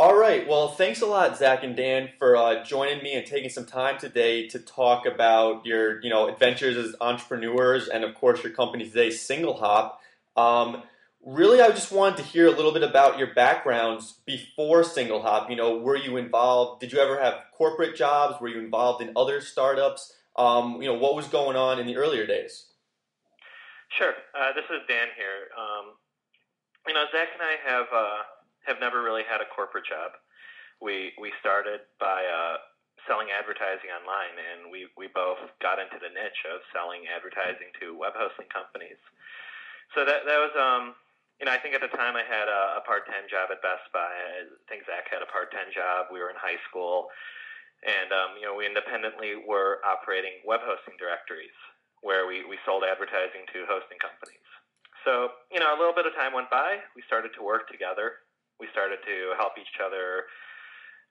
All 0.00 0.16
right. 0.16 0.48
Well, 0.48 0.68
thanks 0.68 1.02
a 1.02 1.06
lot, 1.06 1.36
Zak 1.36 1.62
and 1.62 1.76
Dan, 1.76 2.08
for 2.18 2.34
uh, 2.34 2.64
joining 2.64 3.02
me 3.02 3.12
and 3.16 3.26
taking 3.26 3.50
some 3.50 3.66
time 3.66 3.98
today 3.98 4.48
to 4.48 4.58
talk 4.58 5.04
about 5.04 5.66
your, 5.66 6.00
you 6.00 6.08
know, 6.08 6.26
adventures 6.26 6.78
as 6.78 6.96
entrepreneurs 7.02 7.86
and, 7.86 8.02
of 8.02 8.14
course, 8.14 8.42
your 8.42 8.50
company 8.50 8.88
today, 8.88 9.08
SingleHop. 9.08 9.96
Um, 10.38 10.84
really, 11.22 11.60
I 11.60 11.68
just 11.68 11.92
wanted 11.92 12.16
to 12.16 12.22
hear 12.22 12.46
a 12.46 12.50
little 12.50 12.72
bit 12.72 12.82
about 12.82 13.18
your 13.18 13.34
backgrounds 13.34 14.14
before 14.24 14.84
SingleHop. 14.84 15.50
You 15.50 15.56
know, 15.56 15.76
were 15.76 15.98
you 15.98 16.16
involved? 16.16 16.80
Did 16.80 16.92
you 16.92 16.98
ever 16.98 17.20
have 17.20 17.34
corporate 17.54 17.94
jobs? 17.94 18.40
Were 18.40 18.48
you 18.48 18.58
involved 18.58 19.02
in 19.02 19.12
other 19.16 19.42
startups? 19.42 20.14
Um, 20.34 20.80
you 20.80 20.88
know, 20.88 20.94
what 20.94 21.14
was 21.14 21.26
going 21.26 21.58
on 21.58 21.78
in 21.78 21.86
the 21.86 21.98
earlier 21.98 22.26
days? 22.26 22.68
Sure. 23.98 24.14
Uh, 24.34 24.54
this 24.54 24.64
is 24.64 24.80
Dan 24.88 25.08
here. 25.14 25.48
Um, 25.58 25.92
you 26.88 26.94
know, 26.94 27.04
Zak 27.12 27.28
and 27.34 27.42
I 27.42 27.70
have. 27.70 27.86
Uh, 27.94 28.22
have 28.66 28.80
never 28.80 29.02
really 29.02 29.24
had 29.24 29.40
a 29.40 29.48
corporate 29.48 29.86
job. 29.86 30.16
We 30.80 31.12
we 31.20 31.32
started 31.40 31.84
by 32.00 32.24
uh, 32.24 32.56
selling 33.08 33.32
advertising 33.32 33.92
online, 33.92 34.36
and 34.36 34.68
we 34.68 34.88
we 34.96 35.08
both 35.12 35.40
got 35.60 35.80
into 35.80 35.96
the 36.00 36.12
niche 36.12 36.44
of 36.48 36.60
selling 36.72 37.08
advertising 37.08 37.72
to 37.80 37.96
web 37.96 38.16
hosting 38.16 38.48
companies. 38.52 39.00
So 39.96 40.04
that 40.04 40.26
that 40.26 40.40
was 40.40 40.54
um 40.56 40.94
you 41.40 41.48
know 41.48 41.54
I 41.54 41.60
think 41.60 41.72
at 41.72 41.84
the 41.84 41.92
time 41.92 42.16
I 42.16 42.24
had 42.26 42.48
a, 42.48 42.80
a 42.80 42.82
part 42.84 43.08
time 43.08 43.28
job 43.30 43.48
at 43.52 43.64
Best 43.64 43.88
Buy. 43.92 44.08
I 44.08 44.48
think 44.68 44.84
Zak 44.84 45.08
had 45.08 45.24
a 45.24 45.30
part 45.30 45.52
time 45.52 45.72
job. 45.72 46.12
We 46.12 46.20
were 46.20 46.32
in 46.32 46.40
high 46.40 46.60
school, 46.68 47.08
and 47.84 48.12
um, 48.12 48.36
you 48.36 48.44
know 48.44 48.56
we 48.56 48.68
independently 48.68 49.40
were 49.40 49.80
operating 49.84 50.44
web 50.44 50.60
hosting 50.64 50.96
directories 51.00 51.54
where 52.04 52.28
we 52.28 52.44
we 52.44 52.60
sold 52.64 52.84
advertising 52.84 53.44
to 53.56 53.64
hosting 53.68 54.00
companies. 54.00 54.44
So 55.04 55.32
you 55.48 55.60
know 55.60 55.72
a 55.72 55.78
little 55.80 55.96
bit 55.96 56.04
of 56.04 56.12
time 56.12 56.36
went 56.36 56.52
by. 56.52 56.84
We 56.92 57.02
started 57.08 57.32
to 57.36 57.42
work 57.42 57.68
together 57.72 58.20
we 58.60 58.68
started 58.70 59.00
to 59.02 59.16
help 59.40 59.56
each 59.56 59.80
other 59.80 60.28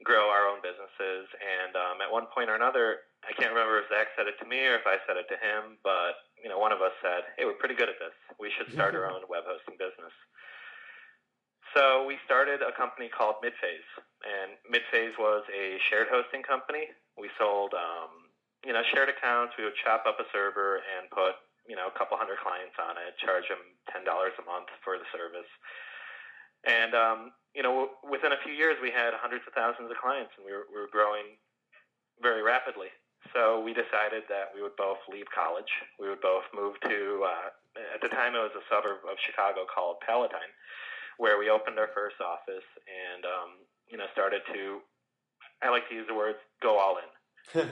grow 0.06 0.32
our 0.32 0.48
own 0.48 0.64
businesses. 0.64 1.28
And 1.42 1.76
um, 1.76 2.00
at 2.00 2.08
one 2.08 2.32
point 2.32 2.48
or 2.48 2.56
another, 2.56 3.04
I 3.28 3.36
can't 3.36 3.52
remember 3.52 3.84
if 3.84 3.92
Zak 3.92 4.16
said 4.16 4.32
it 4.32 4.40
to 4.40 4.48
me 4.48 4.64
or 4.64 4.80
if 4.80 4.88
I 4.88 5.02
said 5.04 5.20
it 5.20 5.28
to 5.28 5.38
him, 5.38 5.76
but 5.84 6.30
you 6.40 6.48
know, 6.48 6.56
one 6.56 6.72
of 6.72 6.80
us 6.80 6.96
said, 7.04 7.28
"Hey, 7.36 7.44
we're 7.44 7.60
pretty 7.60 7.76
good 7.76 7.92
at 7.92 8.00
this. 8.00 8.16
We 8.40 8.48
should 8.56 8.72
start 8.72 8.96
our 8.96 9.04
own 9.12 9.28
web 9.28 9.44
hosting 9.44 9.76
business." 9.76 10.16
So 11.76 12.08
we 12.08 12.18
started 12.26 12.64
a 12.66 12.74
company 12.74 13.12
called 13.12 13.44
Midphase, 13.46 13.92
and 14.26 14.58
Midphase 14.66 15.20
was 15.20 15.44
a 15.54 15.78
shared 15.92 16.08
hosting 16.10 16.42
company. 16.42 16.90
We 17.14 17.30
sold, 17.38 17.78
um, 17.78 18.32
you 18.66 18.74
know, 18.74 18.82
shared 18.90 19.12
accounts. 19.12 19.54
We 19.60 19.68
would 19.68 19.78
chop 19.84 20.08
up 20.10 20.18
a 20.18 20.26
server 20.34 20.82
and 20.82 21.12
put, 21.12 21.38
you 21.70 21.76
know, 21.76 21.92
a 21.92 21.96
couple 22.00 22.18
hundred 22.18 22.42
clients 22.42 22.74
on 22.82 22.98
it, 22.98 23.20
charge 23.22 23.46
them 23.52 23.62
ten 23.92 24.08
dollars 24.08 24.34
a 24.40 24.46
month 24.48 24.72
for 24.82 24.98
the 24.98 25.06
service. 25.12 25.50
And 26.68 26.94
um, 26.94 27.32
you 27.56 27.64
know, 27.64 27.90
within 28.06 28.32
a 28.32 28.40
few 28.44 28.54
years, 28.54 28.78
we 28.82 28.92
had 28.92 29.12
hundreds 29.18 29.44
of 29.48 29.54
thousands 29.54 29.90
of 29.90 29.98
clients, 29.98 30.32
and 30.38 30.46
we 30.46 30.54
were, 30.54 30.70
we 30.70 30.78
were 30.80 30.92
growing 30.92 31.40
very 32.22 32.44
rapidly. 32.44 32.94
So 33.34 33.62
we 33.62 33.74
decided 33.74 34.24
that 34.30 34.54
we 34.56 34.62
would 34.62 34.76
both 34.78 34.98
leave 35.12 35.26
college. 35.34 35.70
We 36.00 36.10
would 36.10 36.22
both 36.22 36.46
move 36.56 36.80
to, 36.88 37.26
uh, 37.26 37.50
at 37.94 38.02
the 38.02 38.10
time, 38.10 38.34
it 38.36 38.40
was 38.40 38.56
a 38.56 38.66
suburb 38.70 39.04
of 39.06 39.18
Chicago 39.20 39.66
called 39.68 39.98
Palatine, 40.06 40.54
where 41.18 41.38
we 41.38 41.50
opened 41.50 41.78
our 41.78 41.90
first 41.94 42.16
office 42.22 42.66
and, 42.88 43.26
um, 43.26 43.50
you 43.92 43.98
know, 43.98 44.06
started 44.14 44.42
to, 44.54 44.80
I 45.62 45.70
like 45.70 45.88
to 45.90 45.96
use 45.96 46.08
the 46.08 46.16
words, 46.16 46.38
go 46.62 46.80
all 46.80 46.98
in. 46.98 47.70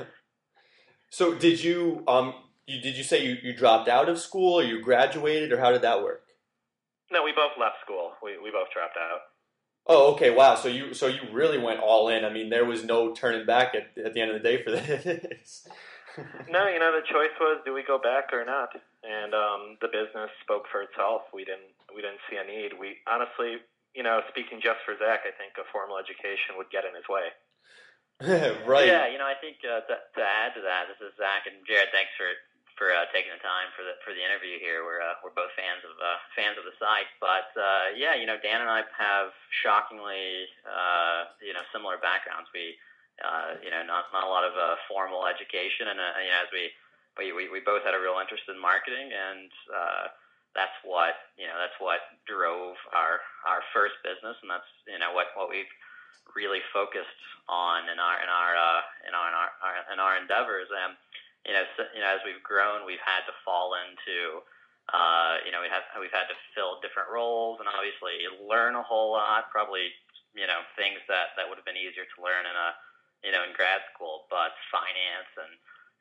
so 1.09 1.33
did 1.33 1.63
you, 1.63 2.03
um, 2.07 2.33
you, 2.65 2.81
did 2.81 2.97
you 2.97 3.03
say 3.03 3.25
you, 3.25 3.37
you 3.41 3.53
dropped 3.55 3.87
out 3.87 4.09
of 4.09 4.19
school 4.19 4.59
or 4.59 4.63
you 4.63 4.81
graduated 4.81 5.51
or 5.51 5.59
how 5.59 5.71
did 5.71 5.81
that 5.81 6.03
work? 6.03 6.26
No, 7.11 7.23
we 7.23 7.31
both 7.31 7.55
left 7.59 7.77
school. 7.83 8.13
We, 8.21 8.37
we 8.37 8.51
both 8.51 8.67
dropped 8.73 8.97
out. 8.97 9.21
Oh, 9.87 10.13
okay. 10.13 10.31
Wow. 10.31 10.55
So 10.55 10.67
you 10.67 10.93
so 10.93 11.07
you 11.07 11.21
really 11.31 11.57
went 11.57 11.79
all 11.79 12.09
in. 12.09 12.25
I 12.25 12.29
mean, 12.29 12.49
there 12.49 12.65
was 12.65 12.83
no 12.83 13.15
turning 13.15 13.45
back 13.45 13.73
at, 13.73 13.95
at 14.03 14.13
the 14.13 14.19
end 14.19 14.31
of 14.31 14.41
the 14.41 14.43
day 14.43 14.61
for 14.63 14.71
this. 14.71 15.63
no, 16.51 16.67
you 16.67 16.79
know, 16.79 16.91
the 16.91 17.07
choice 17.07 17.31
was 17.39 17.63
do 17.63 17.73
we 17.73 17.87
go 17.87 17.97
back 17.97 18.33
or 18.33 18.43
not, 18.43 18.75
and 19.03 19.31
um, 19.33 19.79
the 19.79 19.87
business 19.87 20.27
spoke 20.43 20.67
for 20.71 20.83
itself. 20.83 21.31
We 21.31 21.47
didn't 21.47 21.71
we 21.95 22.03
didn't 22.03 22.19
see 22.27 22.35
a 22.35 22.43
need. 22.43 22.75
We 22.75 22.99
honestly, 23.07 23.63
you 23.95 24.03
know, 24.03 24.19
speaking 24.27 24.59
just 24.59 24.83
for 24.83 24.91
Zak, 24.99 25.23
I 25.23 25.31
think 25.39 25.55
a 25.55 25.63
formal 25.71 25.95
education 25.95 26.59
would 26.59 26.67
get 26.67 26.83
in 26.83 26.91
his 26.91 27.07
way. 27.07 27.31
right. 28.67 28.89
Yeah, 28.89 29.07
you 29.07 29.21
know, 29.21 29.29
I 29.29 29.37
think 29.39 29.61
uh, 29.61 29.85
to, 29.87 29.95
to 29.95 30.21
add 30.25 30.57
to 30.57 30.61
that, 30.65 30.89
this 30.89 30.99
is 30.99 31.13
Zak 31.15 31.45
and 31.45 31.61
Jared. 31.63 31.93
Thanks 31.93 32.11
for 32.17 32.27
for 32.77 32.93
uh, 32.93 33.09
taking 33.09 33.33
the 33.33 33.41
time 33.41 33.73
for 33.73 33.81
the 33.81 33.97
for 34.05 34.13
the 34.13 34.21
interview 34.21 34.61
here. 34.61 34.85
We're 34.85 35.01
uh, 35.01 35.17
we're 35.25 35.33
both 35.33 35.51
fans 35.57 35.81
of 35.81 35.97
uh, 35.97 36.21
fans 36.37 36.55
of 36.61 36.63
the 36.63 36.77
site, 36.77 37.09
but 37.17 37.49
uh, 37.57 37.97
yeah, 37.97 38.13
you 38.13 38.29
know, 38.29 38.37
Dan 38.37 38.61
and 38.61 38.69
I 38.69 38.85
have 38.95 39.33
shockingly 39.65 40.45
uh, 40.63 41.33
you 41.41 41.51
know 41.57 41.65
similar 41.73 41.97
backgrounds. 41.97 42.47
We 42.53 42.77
uh, 43.19 43.57
you 43.65 43.73
know 43.73 43.81
not 43.81 44.13
not 44.13 44.23
a 44.23 44.31
lot 44.31 44.45
of 44.45 44.53
uh, 44.53 44.77
formal 44.85 45.25
education, 45.25 45.89
and 45.89 45.97
uh, 45.97 46.21
you 46.21 46.29
know 46.29 46.41
as 46.45 46.51
we 46.53 46.63
we, 47.17 47.49
we 47.49 47.59
both 47.65 47.81
had 47.81 47.97
a 47.97 48.01
real 48.01 48.21
interest 48.21 48.45
in 48.45 48.61
marketing, 48.61 49.09
and 49.09 49.49
uh, 49.73 50.05
that's 50.53 50.77
what 50.85 51.17
you 51.33 51.49
know 51.49 51.57
that's 51.57 51.77
what 51.81 52.01
drove 52.29 52.77
our 52.93 53.25
our 53.49 53.65
first 53.73 53.97
business, 54.05 54.37
and 54.45 54.53
that's 54.53 54.69
you 54.85 55.01
know 55.01 55.17
what 55.17 55.33
what 55.33 55.49
we've 55.49 55.69
really 56.37 56.61
focused 56.69 57.21
on 57.49 57.89
in 57.89 57.97
our 57.97 58.17
in 58.21 58.29
our 58.29 58.53
uh, 58.53 58.81
in 59.09 59.13
our 59.17 59.27
in 59.29 59.35
our, 59.35 59.49
our 59.65 59.75
in 59.93 59.97
our 59.97 60.13
endeavors. 60.21 60.69
And 60.69 60.93
you 61.47 61.55
know, 61.55 61.63
so, 61.79 61.87
you 61.95 62.03
know, 62.03 62.11
as 62.11 62.19
we've 62.27 62.43
grown, 62.43 62.83
we've 62.83 63.01
had 63.01 63.23
to 63.23 63.33
fall 63.47 63.71
into, 63.79 64.43
uh, 64.91 65.39
you 65.47 65.55
know, 65.55 65.63
we 65.63 65.71
have 65.71 65.87
we've 65.95 66.11
had 66.11 66.27
to 66.27 66.37
fill 66.51 66.83
different 66.83 67.07
roles 67.07 67.63
and 67.63 67.71
obviously 67.71 68.27
learn 68.43 68.75
a 68.75 68.83
whole 68.83 69.15
lot. 69.15 69.47
Probably, 69.47 69.95
you 70.35 70.43
know, 70.43 70.59
things 70.75 70.99
that 71.07 71.39
that 71.39 71.47
would 71.47 71.55
have 71.55 71.65
been 71.65 71.79
easier 71.79 72.03
to 72.03 72.17
learn 72.19 72.43
in 72.43 72.51
a, 72.51 72.69
you 73.23 73.31
know, 73.31 73.47
in 73.47 73.55
grad 73.55 73.79
school, 73.95 74.27
but 74.27 74.51
finance 74.67 75.31
and 75.39 75.55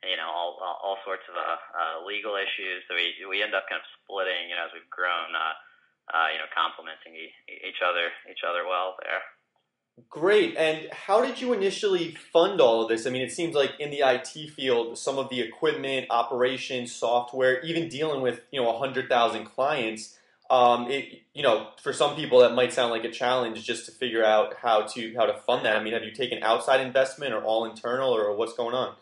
you 0.04 0.18
know 0.18 0.26
all 0.26 0.58
all, 0.60 0.98
sorts 1.06 1.24
of 1.30 1.38
uh, 1.38 1.58
uh, 1.78 1.96
legal 2.02 2.34
issues. 2.34 2.82
So 2.90 2.98
we 2.98 3.14
we 3.30 3.38
end 3.40 3.54
up 3.54 3.70
kind 3.70 3.78
of 3.78 3.86
splitting, 4.02 4.50
you 4.50 4.58
know, 4.58 4.66
as 4.66 4.74
we've 4.74 4.90
grown, 4.90 5.30
uh, 5.30 5.54
uh, 6.10 6.28
you 6.34 6.42
know, 6.42 6.50
complementing 6.50 7.14
each 7.46 7.80
other 7.86 8.10
each 8.26 8.42
other 8.42 8.66
well 8.66 8.98
there. 8.98 9.22
Great. 10.10 10.56
And 10.56 10.88
how 10.92 11.24
did 11.24 11.40
you 11.40 11.54
initially 11.54 12.14
fund 12.32 12.60
all 12.60 12.82
of 12.82 12.88
this? 12.90 13.06
I 13.06 13.10
mean, 13.10 13.22
it 13.22 13.32
seems 13.32 13.54
like 13.54 13.80
in 13.80 13.90
the 13.90 14.00
IT 14.00 14.50
field, 14.50 14.98
some 14.98 15.18
of 15.18 15.30
the 15.30 15.40
equipment, 15.40 16.08
operations, 16.10 16.94
software, 16.94 17.60
even 17.62 17.88
dealing 17.88 18.20
with 18.20 18.40
you 18.50 18.60
know 18.60 18.78
hundred 18.78 19.08
thousand 19.08 19.46
clients, 19.46 20.18
um, 20.50 20.90
it 20.90 21.22
you 21.32 21.42
know 21.42 21.68
for 21.82 21.94
some 21.94 22.14
people 22.14 22.40
that 22.40 22.54
might 22.54 22.74
sound 22.74 22.90
like 22.90 23.04
a 23.04 23.10
challenge 23.10 23.64
just 23.64 23.86
to 23.86 23.92
figure 23.92 24.22
out 24.22 24.56
how 24.60 24.82
to 24.82 25.14
how 25.16 25.24
to 25.24 25.38
fund 25.46 25.64
that. 25.64 25.76
I 25.76 25.82
mean, 25.82 25.94
have 25.94 26.04
you 26.04 26.12
taken 26.12 26.42
outside 26.42 26.80
investment 26.80 27.32
or 27.32 27.42
all 27.42 27.64
internal 27.64 28.14
or 28.14 28.36
what's 28.36 28.52
going 28.52 28.74
on? 28.74 28.96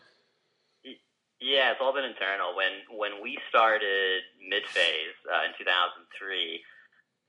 Yeah, 1.41 1.71
it's 1.71 1.81
all 1.81 1.93
been 1.93 2.05
internal. 2.05 2.55
When 2.55 2.97
when 2.97 3.21
we 3.21 3.37
started 3.49 4.23
Midphase 4.39 5.19
uh, 5.27 5.43
in 5.43 5.51
2003, 5.59 6.63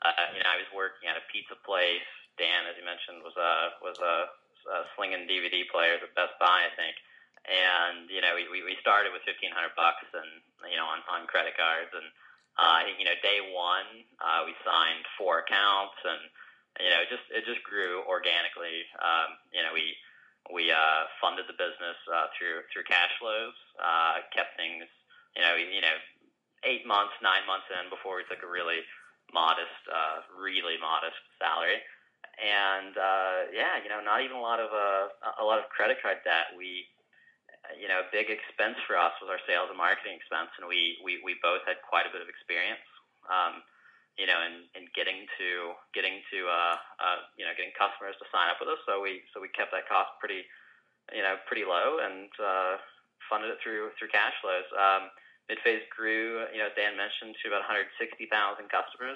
uh, 0.06 0.10
you 0.34 0.38
know, 0.38 0.46
I 0.46 0.56
was 0.62 0.70
working 0.72 1.10
at 1.10 1.16
a 1.18 1.24
pizza 1.34 1.58
place 1.66 2.06
Dan, 2.36 2.68
as 2.68 2.76
you 2.76 2.84
mentioned, 2.84 3.24
was 3.24 3.36
a 3.36 3.76
was 3.80 3.98
a, 4.00 4.28
a 4.68 4.78
slinging 4.94 5.24
DVD 5.24 5.64
player 5.68 5.96
at 5.96 6.16
Best 6.16 6.36
Buy, 6.40 6.68
I 6.68 6.72
think. 6.76 6.96
And 7.46 8.10
you 8.10 8.20
know, 8.20 8.34
we 8.36 8.48
we 8.50 8.74
started 8.82 9.14
with 9.14 9.24
fifteen 9.24 9.54
hundred 9.54 9.76
bucks, 9.78 10.04
and 10.12 10.42
you 10.68 10.76
know, 10.76 10.88
on 10.88 11.00
on 11.08 11.30
credit 11.30 11.54
cards, 11.54 11.92
and 11.94 12.08
uh, 12.58 12.80
you 12.98 13.06
know, 13.06 13.16
day 13.22 13.40
one, 13.52 14.04
uh, 14.18 14.42
we 14.44 14.56
signed 14.66 15.04
four 15.14 15.44
accounts, 15.46 15.96
and 16.02 16.22
you 16.82 16.90
know, 16.90 17.00
it 17.04 17.08
just 17.08 17.26
it 17.30 17.44
just 17.46 17.62
grew 17.62 18.02
organically. 18.08 18.84
Um, 18.98 19.38
you 19.54 19.62
know, 19.62 19.70
we 19.72 19.94
we 20.52 20.74
uh, 20.74 21.06
funded 21.22 21.46
the 21.46 21.56
business 21.56 21.98
uh, 22.10 22.28
through 22.34 22.66
through 22.74 22.84
cash 22.90 23.14
flows, 23.22 23.56
uh, 23.78 24.26
kept 24.34 24.58
things, 24.58 24.84
you 25.38 25.42
know, 25.42 25.54
you 25.54 25.82
know, 25.82 25.96
eight 26.66 26.82
months, 26.86 27.14
nine 27.22 27.46
months 27.46 27.70
in 27.70 27.86
before 27.90 28.18
we 28.18 28.26
took 28.26 28.42
a 28.42 28.50
really 28.50 28.82
modest, 29.34 29.82
uh, 29.90 30.22
really 30.34 30.78
modest 30.78 31.18
salary 31.38 31.82
and 32.36 32.92
uh, 32.92 33.48
yeah, 33.52 33.80
you 33.80 33.88
know, 33.88 34.04
not 34.04 34.20
even 34.20 34.36
a 34.36 34.44
lot 34.44 34.60
of 34.60 34.68
uh, 34.68 35.40
a 35.40 35.44
lot 35.44 35.56
of 35.56 35.72
credit 35.72 35.96
card 36.04 36.20
debt. 36.20 36.52
We, 36.52 36.84
you 37.80 37.88
know, 37.88 38.04
a 38.04 38.08
big 38.12 38.28
expense 38.28 38.76
for 38.84 38.96
us 38.96 39.16
was 39.24 39.32
our 39.32 39.40
sales 39.48 39.72
and 39.72 39.80
marketing 39.80 40.20
expense, 40.20 40.52
and 40.60 40.68
we 40.68 41.00
we, 41.00 41.20
we 41.24 41.40
both 41.40 41.64
had 41.64 41.80
quite 41.80 42.04
a 42.04 42.12
bit 42.12 42.20
of 42.20 42.28
experience, 42.28 42.84
um, 43.32 43.64
you 44.20 44.28
know, 44.28 44.36
in, 44.44 44.68
in 44.76 44.84
getting 44.92 45.24
to 45.40 45.72
getting 45.96 46.20
to 46.28 46.38
uh, 46.44 46.76
uh, 47.00 47.18
you 47.40 47.48
know 47.48 47.56
getting 47.56 47.72
customers 47.72 48.16
to 48.20 48.28
sign 48.28 48.52
up 48.52 48.60
with 48.60 48.68
us. 48.68 48.80
So 48.84 49.00
we 49.00 49.24
so 49.32 49.40
we 49.40 49.48
kept 49.56 49.72
that 49.72 49.88
cost 49.88 50.12
pretty, 50.20 50.44
you 51.16 51.24
know, 51.24 51.40
pretty 51.48 51.64
low 51.64 52.04
and 52.04 52.28
uh, 52.36 52.76
funded 53.32 53.48
it 53.48 53.64
through 53.64 53.96
through 53.96 54.12
cash 54.12 54.36
flows. 54.44 54.68
Um, 54.76 55.08
Midphase 55.48 55.86
grew, 55.94 56.42
you 56.50 56.58
know, 56.58 56.74
Dan 56.74 56.98
mentioned, 56.98 57.38
to 57.38 57.54
about 57.54 57.62
160,000 57.70 58.18
customers 58.66 59.14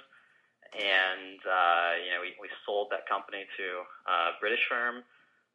and 0.75 1.41
uh, 1.43 1.91
you 1.99 2.11
know 2.15 2.21
we, 2.23 2.35
we 2.39 2.49
sold 2.67 2.89
that 2.95 3.09
company 3.09 3.47
to 3.59 3.67
a 4.07 4.39
British 4.39 4.63
firm. 4.69 5.03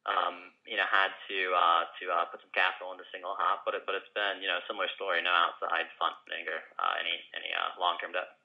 Um, 0.06 0.54
you 0.62 0.78
know, 0.78 0.86
had 0.86 1.10
to 1.26 1.38
uh, 1.50 1.82
to 1.98 2.04
uh, 2.14 2.24
put 2.30 2.38
some 2.38 2.54
capital 2.54 2.94
into 2.94 3.02
SingleHop, 3.10 3.66
but 3.66 3.74
it, 3.74 3.82
but 3.90 3.98
it's 3.98 4.10
been 4.14 4.38
you 4.38 4.46
know 4.46 4.62
a 4.62 4.64
similar 4.70 4.86
story. 4.94 5.18
No 5.18 5.34
outside 5.34 5.90
funding 5.98 6.46
or 6.46 6.62
uh, 6.78 6.94
any 7.02 7.16
any 7.34 7.50
uh, 7.50 7.74
long 7.82 7.98
term 7.98 8.14
debt. 8.14 8.38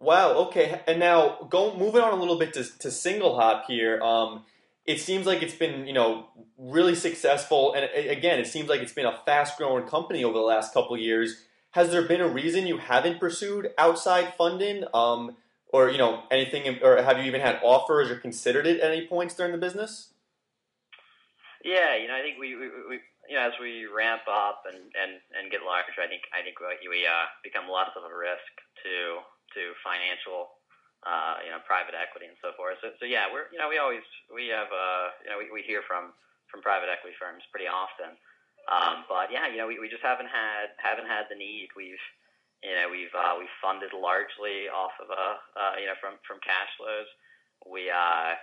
Wow. 0.00 0.48
Okay. 0.48 0.80
And 0.86 0.98
now 0.98 1.46
go 1.50 1.76
moving 1.76 2.00
on 2.00 2.14
a 2.14 2.16
little 2.16 2.38
bit 2.38 2.54
to, 2.54 2.64
to 2.64 2.88
SingleHop 2.88 3.66
here. 3.66 4.00
Um, 4.00 4.44
it 4.86 4.98
seems 4.98 5.26
like 5.26 5.42
it's 5.42 5.54
been 5.54 5.86
you 5.86 5.92
know 5.92 6.28
really 6.56 6.94
successful, 6.94 7.74
and 7.74 7.88
again, 7.94 8.38
it 8.38 8.46
seems 8.46 8.68
like 8.68 8.80
it's 8.80 8.92
been 8.92 9.06
a 9.06 9.18
fast 9.26 9.58
growing 9.58 9.86
company 9.86 10.24
over 10.24 10.34
the 10.34 10.44
last 10.44 10.72
couple 10.72 10.96
years. 10.96 11.44
Has 11.72 11.90
there 11.90 12.02
been 12.02 12.20
a 12.20 12.28
reason 12.28 12.66
you 12.66 12.78
haven't 12.78 13.20
pursued 13.20 13.70
outside 13.78 14.34
funding, 14.36 14.84
um, 14.92 15.36
or 15.72 15.90
you 15.90 15.98
know 15.98 16.24
anything, 16.30 16.78
or 16.82 17.02
have 17.02 17.18
you 17.18 17.24
even 17.24 17.40
had 17.40 17.60
offers 17.62 18.10
or 18.10 18.16
considered 18.16 18.66
it 18.66 18.80
at 18.80 18.90
any 18.90 19.06
points 19.06 19.34
during 19.34 19.52
the 19.52 19.58
business? 19.58 20.12
Yeah, 21.64 21.96
you 21.96 22.08
know, 22.08 22.16
I 22.16 22.22
think 22.22 22.40
we, 22.40 22.56
we, 22.56 22.68
we 22.88 22.96
you 23.28 23.36
know, 23.36 23.44
as 23.44 23.52
we 23.60 23.84
ramp 23.84 24.24
up 24.24 24.64
and, 24.64 24.80
and, 24.96 25.20
and 25.36 25.52
get 25.52 25.60
larger, 25.60 26.00
I 26.00 26.08
think 26.08 26.24
I 26.32 26.40
think 26.40 26.56
we, 26.58 27.04
uh, 27.04 27.28
become 27.44 27.68
less 27.68 27.92
of 27.94 28.02
a 28.02 28.12
risk 28.12 28.52
to 28.82 29.20
to 29.54 29.62
financial 29.84 30.60
uh, 31.04 31.40
you 31.40 31.50
know, 31.50 31.60
private 31.64 31.96
equity 31.96 32.28
and 32.28 32.36
so 32.44 32.52
forth. 32.56 32.76
So, 32.84 32.92
so 33.00 33.04
yeah, 33.08 33.28
we're, 33.32 33.48
you 33.52 33.56
know, 33.56 33.72
we 33.72 33.80
always, 33.80 34.04
we 34.28 34.52
have, 34.52 34.68
uh, 34.68 35.16
you 35.24 35.28
know, 35.32 35.38
we, 35.40 35.48
we 35.48 35.64
hear 35.64 35.80
from, 35.88 36.12
from 36.52 36.60
private 36.60 36.92
equity 36.92 37.16
firms 37.16 37.44
pretty 37.48 37.68
often. 37.68 38.16
Um, 38.68 39.08
but 39.08 39.32
yeah, 39.32 39.48
you 39.48 39.56
know, 39.56 39.64
we, 39.64 39.80
we 39.80 39.88
just 39.88 40.04
haven't 40.04 40.28
had, 40.28 40.76
haven't 40.76 41.08
had 41.08 41.24
the 41.32 41.38
need. 41.38 41.72
We've, 41.72 42.04
you 42.60 42.74
know, 42.76 42.88
we've, 42.92 43.12
uh, 43.16 43.34
we've 43.40 43.56
funded 43.60 43.92
largely 43.96 44.68
off 44.68 44.92
of, 45.00 45.08
uh, 45.08 45.36
uh, 45.56 45.74
you 45.80 45.88
know, 45.88 45.96
from, 45.98 46.20
from 46.28 46.40
cash 46.44 46.68
flows. 46.76 47.08
We, 47.64 47.88
uh, 47.88 48.36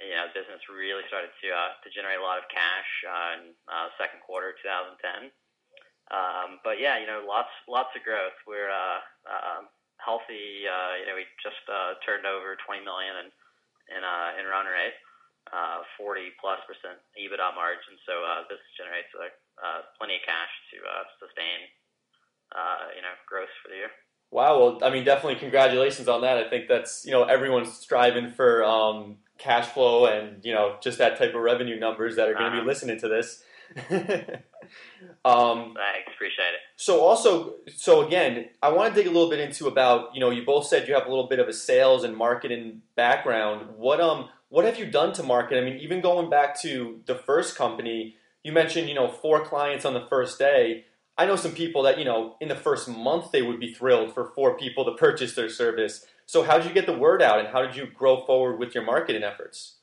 you 0.00 0.16
know, 0.16 0.26
the 0.28 0.36
business 0.36 0.64
really 0.68 1.04
started 1.06 1.30
to, 1.44 1.48
uh, 1.52 1.72
to 1.84 1.88
generate 1.92 2.18
a 2.18 2.24
lot 2.24 2.40
of 2.40 2.48
cash, 2.48 2.90
uh, 3.04 3.30
in, 3.38 3.42
uh, 3.68 3.92
second 4.00 4.24
quarter 4.24 4.56
2010. 4.64 5.30
Um, 6.12 6.60
but 6.64 6.80
yeah, 6.80 7.00
you 7.00 7.08
know, 7.08 7.24
lots, 7.24 7.52
lots 7.68 7.92
of 7.96 8.04
growth. 8.04 8.36
We're, 8.44 8.68
uh, 8.68 9.00
um, 9.28 9.72
healthy. 10.04 10.68
Uh, 10.68 11.00
you 11.00 11.06
know, 11.08 11.16
we 11.16 11.24
just 11.40 11.64
uh, 11.64 11.96
turned 12.04 12.28
over 12.28 12.60
20 12.60 12.84
million 12.84 13.24
in 13.24 13.28
in, 13.92 14.00
uh, 14.00 14.32
in 14.40 14.48
run 14.48 14.64
rate, 14.64 14.96
uh, 15.52 15.84
40 16.00 16.32
plus 16.40 16.60
percent 16.64 16.96
EBITDA 17.20 17.52
margin. 17.52 18.00
So 18.08 18.24
uh, 18.24 18.48
this 18.48 18.60
generates 18.80 19.12
uh, 19.12 19.28
uh, 19.60 19.80
plenty 20.00 20.16
of 20.16 20.24
cash 20.24 20.52
to 20.72 20.76
uh, 20.80 21.04
sustain 21.20 21.68
uh, 22.54 22.88
you 22.94 23.02
know 23.02 23.14
growth 23.28 23.48
for 23.62 23.68
the 23.68 23.76
year. 23.76 23.90
Wow. 24.30 24.58
Well, 24.58 24.78
I 24.82 24.90
mean, 24.90 25.04
definitely 25.04 25.38
congratulations 25.38 26.08
on 26.08 26.22
that. 26.22 26.38
I 26.38 26.48
think 26.50 26.68
that's 26.68 27.04
you 27.04 27.12
know 27.12 27.24
everyone's 27.24 27.72
striving 27.72 28.32
for 28.32 28.64
um, 28.64 29.18
cash 29.38 29.66
flow 29.66 30.06
and 30.06 30.44
you 30.44 30.52
know 30.52 30.76
just 30.82 30.98
that 30.98 31.18
type 31.18 31.34
of 31.34 31.40
revenue 31.40 31.78
numbers 31.78 32.16
that 32.16 32.28
are 32.28 32.34
going 32.34 32.50
to 32.50 32.58
uh-huh. 32.58 32.60
be 32.60 32.66
listening 32.66 32.98
to 33.00 33.08
this. 33.08 33.42
um, 35.24 35.74
Thanks, 35.74 36.12
appreciate 36.14 36.52
it. 36.52 36.60
So 36.76 37.00
also, 37.00 37.54
so 37.74 38.06
again, 38.06 38.46
I 38.62 38.70
want 38.70 38.94
to 38.94 39.00
dig 39.00 39.08
a 39.08 39.12
little 39.12 39.30
bit 39.30 39.40
into 39.40 39.66
about 39.66 40.14
you 40.14 40.20
know 40.20 40.30
you 40.30 40.44
both 40.44 40.66
said 40.66 40.88
you 40.88 40.94
have 40.94 41.06
a 41.06 41.08
little 41.08 41.28
bit 41.28 41.38
of 41.38 41.48
a 41.48 41.52
sales 41.52 42.04
and 42.04 42.16
marketing 42.16 42.82
background. 42.96 43.68
What 43.76 44.00
um 44.00 44.28
what 44.48 44.64
have 44.64 44.78
you 44.78 44.86
done 44.86 45.12
to 45.14 45.22
market? 45.22 45.58
I 45.58 45.64
mean, 45.64 45.78
even 45.78 46.00
going 46.00 46.30
back 46.30 46.60
to 46.62 47.00
the 47.06 47.14
first 47.14 47.56
company, 47.56 48.16
you 48.42 48.52
mentioned 48.52 48.88
you 48.88 48.94
know 48.94 49.08
four 49.08 49.44
clients 49.44 49.84
on 49.84 49.94
the 49.94 50.06
first 50.08 50.38
day. 50.38 50.86
I 51.16 51.26
know 51.26 51.36
some 51.36 51.52
people 51.52 51.82
that 51.82 51.98
you 51.98 52.04
know 52.04 52.36
in 52.40 52.48
the 52.48 52.56
first 52.56 52.88
month 52.88 53.30
they 53.30 53.42
would 53.42 53.60
be 53.60 53.72
thrilled 53.72 54.12
for 54.12 54.32
four 54.34 54.56
people 54.56 54.84
to 54.84 54.92
purchase 54.92 55.34
their 55.34 55.48
service. 55.48 56.06
So 56.26 56.42
how 56.42 56.58
did 56.58 56.66
you 56.66 56.72
get 56.72 56.86
the 56.86 56.96
word 56.96 57.22
out, 57.22 57.38
and 57.38 57.48
how 57.48 57.62
did 57.62 57.76
you 57.76 57.86
grow 57.86 58.24
forward 58.24 58.58
with 58.58 58.74
your 58.74 58.84
marketing 58.84 59.22
efforts? 59.22 59.76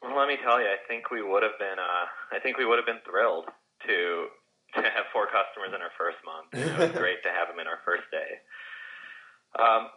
Well, 0.00 0.16
let 0.16 0.28
me 0.28 0.36
tell 0.42 0.60
you, 0.60 0.66
I 0.66 0.76
think 0.86 1.10
we 1.10 1.22
would 1.22 1.42
have 1.42 1.58
been, 1.58 1.78
uh, 1.80 2.36
I 2.36 2.38
think 2.40 2.58
we 2.58 2.66
would 2.66 2.76
have 2.78 2.86
been 2.86 3.02
thrilled 3.08 3.46
to 3.86 4.28
to 4.76 4.82
have 4.82 5.06
four 5.12 5.26
customers 5.26 5.70
in 5.74 5.80
our 5.82 5.94
first 5.96 6.18
month. 6.24 6.50
It 6.52 6.78
was 6.78 6.90
great 7.02 7.22
to 7.22 7.30
have 7.30 7.48
them 7.48 7.60
in 7.60 7.66
our 7.66 7.78
first 7.84 8.04
day. 8.10 8.40
Um, 9.58 9.88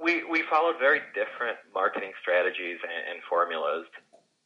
we 0.00 0.24
we 0.24 0.42
followed 0.48 0.76
very 0.78 1.00
different 1.14 1.56
marketing 1.74 2.12
strategies 2.20 2.78
and, 2.82 3.16
and 3.16 3.18
formulas 3.28 3.86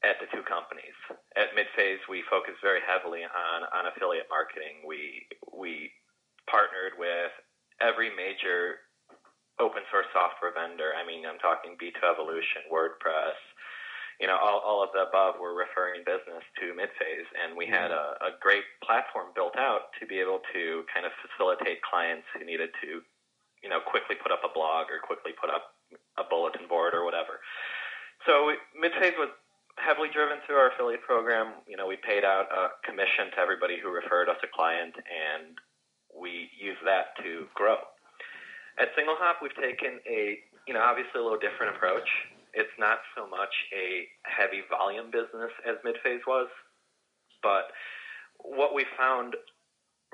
at 0.05 0.21
the 0.21 0.29
two 0.29 0.45
companies. 0.45 0.95
At 1.35 1.57
Midphase, 1.57 2.05
we 2.07 2.23
focused 2.29 2.61
very 2.61 2.85
heavily 2.85 3.25
on 3.25 3.59
on 3.73 3.89
affiliate 3.89 4.29
marketing. 4.29 4.85
We 4.85 5.25
we 5.49 5.91
partnered 6.45 7.01
with 7.01 7.33
every 7.81 8.13
major 8.13 8.85
open 9.59 9.83
source 9.89 10.07
software 10.13 10.53
vendor. 10.53 10.93
I 10.93 11.07
mean, 11.07 11.25
I'm 11.25 11.39
talking 11.39 11.79
b2evolution, 11.79 12.67
WordPress, 12.69 13.39
you 14.21 14.27
know, 14.27 14.39
all, 14.39 14.63
all 14.63 14.83
of 14.83 14.91
the 14.95 15.07
above 15.11 15.43
were 15.43 15.55
referring 15.55 16.07
business 16.07 16.43
to 16.63 16.75
Midphase, 16.75 17.31
and 17.35 17.57
we 17.59 17.67
had 17.67 17.91
a, 17.91 18.15
a 18.23 18.31
great 18.39 18.63
platform 18.83 19.35
built 19.35 19.59
out 19.59 19.91
to 19.99 20.07
be 20.07 20.19
able 20.19 20.39
to 20.55 20.87
kind 20.91 21.07
of 21.07 21.13
facilitate 21.23 21.83
clients 21.83 22.27
who 22.35 22.47
needed 22.47 22.71
to, 22.83 23.03
you 23.63 23.71
know, 23.71 23.83
quickly 23.83 24.15
put 24.15 24.31
up 24.31 24.43
a 24.47 24.53
blog 24.55 24.87
or 24.91 25.03
quickly 25.03 25.35
put 25.35 25.51
up 25.51 25.75
a 26.19 26.25
bulletin 26.27 26.67
board 26.71 26.95
or 26.95 27.03
whatever. 27.03 27.43
So 28.27 28.55
Midphase 28.79 29.19
was 29.19 29.35
heavily 29.85 30.09
driven 30.09 30.41
through 30.47 30.57
our 30.57 30.73
affiliate 30.73 31.05
program. 31.05 31.61
You 31.69 31.77
know, 31.77 31.87
we 31.87 32.01
paid 32.01 32.25
out 32.25 32.49
a 32.49 32.73
commission 32.83 33.29
to 33.37 33.39
everybody 33.39 33.77
who 33.77 33.93
referred 33.93 34.33
us 34.33 34.41
a 34.43 34.49
client, 34.49 34.97
and 34.97 35.53
we 36.11 36.49
used 36.57 36.81
that 36.89 37.13
to 37.23 37.45
grow. 37.55 37.77
At 38.81 38.89
SingleHop, 38.97 39.45
we've 39.45 39.55
taken 39.55 40.01
a, 40.09 40.41
you 40.67 40.75
know, 40.75 40.81
obviously 40.81 41.21
a 41.21 41.23
little 41.23 41.39
different 41.39 41.77
approach 41.77 42.09
it's 42.55 42.75
not 42.79 43.03
so 43.19 43.27
much 43.27 43.51
a 43.75 44.07
heavy 44.23 44.63
volume 44.71 45.11
business 45.11 45.51
as 45.67 45.75
Midphase 45.83 46.23
was, 46.27 46.47
but 47.43 47.75
what 48.39 48.75
we 48.75 48.87
found 48.97 49.35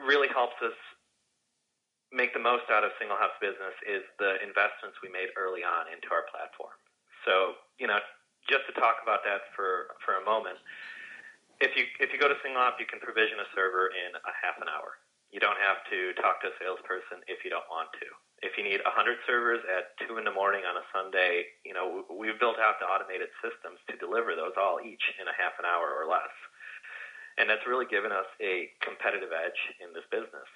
really 0.00 0.28
helps 0.32 0.56
us 0.64 0.76
make 2.10 2.32
the 2.32 2.42
most 2.42 2.66
out 2.72 2.82
of 2.82 2.90
SingleHop's 2.96 3.38
business 3.38 3.76
is 3.86 4.02
the 4.18 4.40
investments 4.40 4.98
we 5.04 5.12
made 5.12 5.30
early 5.36 5.62
on 5.62 5.86
into 5.92 6.08
our 6.10 6.26
platform. 6.32 6.74
So, 7.28 7.60
you 7.78 7.86
know, 7.86 8.00
just 8.48 8.64
to 8.70 8.72
talk 8.78 9.02
about 9.02 9.26
that 9.28 9.50
for, 9.52 9.92
for 10.04 10.16
a 10.20 10.24
moment, 10.24 10.56
if 11.60 11.76
you 11.76 11.84
if 12.00 12.08
you 12.08 12.16
go 12.16 12.24
to 12.24 12.36
SingleHop, 12.40 12.80
you 12.80 12.88
can 12.88 13.04
provision 13.04 13.36
a 13.36 13.48
server 13.52 13.92
in 13.92 14.16
a 14.16 14.32
half 14.40 14.56
an 14.64 14.68
hour. 14.72 14.96
You 15.28 15.38
don't 15.38 15.60
have 15.60 15.84
to 15.92 16.16
talk 16.18 16.42
to 16.42 16.50
a 16.50 16.54
salesperson 16.58 17.22
if 17.30 17.44
you 17.46 17.52
don't 17.52 17.68
want 17.70 17.92
to. 18.02 18.08
If 18.40 18.56
you 18.56 18.64
need 18.64 18.80
100 18.82 18.88
servers 19.28 19.60
at 19.68 19.94
2 20.08 20.16
in 20.16 20.24
the 20.24 20.32
morning 20.32 20.64
on 20.64 20.74
a 20.80 20.84
Sunday, 20.90 21.44
you 21.62 21.76
know, 21.76 22.08
we've 22.08 22.40
built 22.40 22.56
out 22.58 22.80
the 22.80 22.88
automated 22.88 23.28
systems 23.44 23.78
to 23.92 24.00
deliver 24.00 24.32
those 24.32 24.56
all 24.56 24.80
each 24.80 25.04
in 25.20 25.28
a 25.28 25.36
half 25.36 25.54
an 25.60 25.68
hour 25.68 25.92
or 25.92 26.08
less. 26.08 26.32
And 27.36 27.46
that's 27.46 27.62
really 27.68 27.86
given 27.86 28.10
us 28.10 28.26
a 28.40 28.72
competitive 28.80 29.30
edge 29.30 29.60
in 29.78 29.92
this 29.92 30.08
business. 30.08 30.48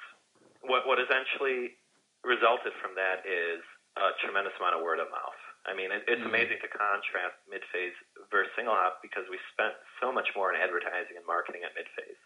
What, 0.65 0.89
what 0.89 0.99
essentially 0.99 1.77
resulted 2.25 2.73
from 2.81 2.97
that 2.97 3.23
is 3.29 3.61
a 4.01 4.17
tremendous 4.25 4.57
amount 4.59 4.75
of 4.75 4.83
word 4.83 4.99
of 4.99 5.13
mouth. 5.13 5.44
I 5.65 5.73
mean, 5.73 5.89
it, 5.89 6.05
it's 6.05 6.21
mm-hmm. 6.21 6.29
amazing 6.29 6.61
to 6.61 6.69
contrast 6.69 7.41
Midphase 7.49 7.97
versus 8.29 8.53
SingleHop 8.57 9.01
because 9.01 9.25
we 9.33 9.41
spent 9.53 9.73
so 10.01 10.13
much 10.13 10.29
more 10.37 10.53
in 10.53 10.61
advertising 10.61 11.17
and 11.17 11.25
marketing 11.25 11.65
at 11.65 11.73
Midphase. 11.73 12.21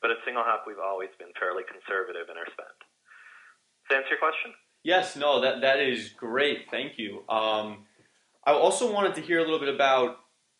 But 0.00 0.10
at 0.10 0.18
SingleHop, 0.24 0.64
we've 0.66 0.82
always 0.82 1.12
been 1.20 1.30
fairly 1.38 1.62
conservative 1.68 2.32
in 2.32 2.36
our 2.40 2.48
spend. 2.48 2.78
Does 3.86 3.88
that 3.90 3.96
answer 4.02 4.16
your 4.16 4.24
question? 4.24 4.56
Yes, 4.82 5.14
no, 5.14 5.40
that 5.40 5.60
that 5.60 5.78
is 5.78 6.10
great. 6.10 6.66
Thank 6.70 6.98
you. 6.98 7.22
Um, 7.28 7.86
I 8.44 8.52
also 8.52 8.92
wanted 8.92 9.14
to 9.14 9.20
hear 9.20 9.38
a 9.38 9.42
little 9.42 9.60
bit 9.60 9.72
about, 9.72 10.16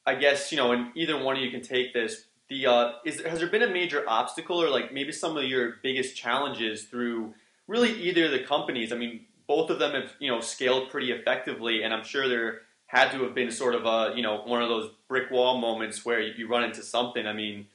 I 0.06 0.14
guess 0.14 0.52
you 0.52 0.58
know, 0.58 0.72
and 0.72 0.88
either 0.94 1.18
one 1.18 1.36
of 1.36 1.42
you 1.42 1.50
can 1.50 1.62
take 1.62 1.92
this. 1.92 2.26
The 2.48 2.66
uh, 2.66 2.92
is 3.04 3.20
has 3.22 3.40
there 3.40 3.48
been 3.48 3.62
a 3.62 3.70
major 3.70 4.04
obstacle 4.06 4.62
or 4.62 4.68
like 4.68 4.92
maybe 4.92 5.10
some 5.10 5.36
of 5.36 5.44
your 5.44 5.76
biggest 5.82 6.16
challenges 6.16 6.84
through 6.84 7.34
really 7.66 7.92
either 7.92 8.26
of 8.26 8.30
the 8.30 8.44
companies? 8.44 8.92
I 8.92 8.96
mean, 8.96 9.26
both 9.46 9.70
of 9.70 9.78
them 9.78 9.92
have 9.92 10.12
you 10.18 10.30
know 10.30 10.40
scaled 10.40 10.90
pretty 10.90 11.12
effectively, 11.12 11.82
and 11.82 11.92
I'm 11.92 12.04
sure 12.04 12.28
there 12.28 12.60
had 12.86 13.10
to 13.12 13.22
have 13.24 13.34
been 13.34 13.50
sort 13.50 13.74
of 13.74 13.84
a 13.84 14.14
you 14.16 14.22
know 14.22 14.42
one 14.44 14.62
of 14.62 14.68
those 14.68 14.90
brick 15.08 15.30
wall 15.30 15.58
moments 15.58 16.04
where 16.04 16.20
you 16.20 16.48
run 16.48 16.64
into 16.64 16.82
something. 16.82 17.26
I 17.26 17.32
mean, 17.32 17.66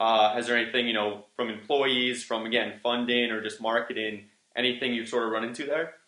uh, 0.00 0.34
has 0.34 0.46
there 0.46 0.56
anything 0.56 0.86
you 0.86 0.94
know 0.94 1.24
from 1.36 1.48
employees, 1.50 2.24
from 2.24 2.46
again 2.46 2.80
funding 2.82 3.30
or 3.30 3.42
just 3.42 3.60
marketing? 3.60 4.26
anything 4.56 4.94
you've 4.94 5.10
sort 5.10 5.26
of 5.26 5.30
run 5.30 5.44
into 5.44 5.66
there? 5.66 5.98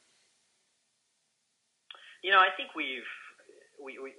You 2.23 2.31
know, 2.35 2.43
I 2.43 2.51
think 2.57 2.75
we've 2.75 3.07
we, 3.79 3.99
we 4.03 4.15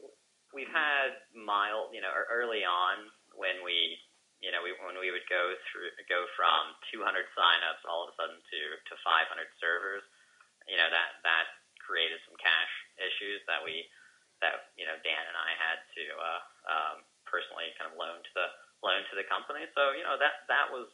we've 0.56 0.72
had 0.72 1.20
mild, 1.36 1.92
you 1.92 2.00
know, 2.00 2.12
early 2.32 2.64
on 2.64 3.12
when 3.36 3.60
we, 3.68 4.00
you 4.40 4.48
know, 4.56 4.64
we, 4.64 4.72
when 4.80 4.96
we 4.96 5.12
would 5.12 5.28
go 5.28 5.56
through 5.68 5.92
go 6.08 6.24
from 6.40 6.78
200 6.94 7.04
signups 7.36 7.84
all 7.84 8.08
of 8.08 8.12
a 8.12 8.16
sudden 8.16 8.40
to 8.40 8.60
to 8.92 8.94
500 9.04 9.28
servers, 9.60 10.04
you 10.68 10.78
know, 10.78 10.88
that 10.92 11.24
that 11.24 11.46
created 11.82 12.20
some 12.28 12.36
cash 12.40 12.72
issues 13.00 13.42
that 13.48 13.64
we 13.64 13.88
that 14.44 14.70
you 14.78 14.86
know 14.86 14.96
Dan 15.02 15.24
and 15.24 15.38
I 15.40 15.52
had 15.58 15.80
to 15.98 16.04
uh, 16.14 16.42
um, 16.68 16.96
personally 17.26 17.72
kind 17.80 17.90
of 17.90 17.98
loan 17.98 18.22
to 18.22 18.34
the 18.36 18.48
loan 18.86 19.02
to 19.10 19.16
the 19.18 19.26
company. 19.28 19.66
So 19.74 19.96
you 19.98 20.04
know 20.04 20.20
that 20.20 20.46
that 20.52 20.70
was 20.70 20.92